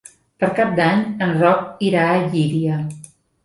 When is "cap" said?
0.59-0.71